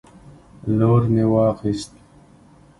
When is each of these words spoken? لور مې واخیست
لور 0.77 1.01
مې 1.13 1.23
واخیست 1.31 1.91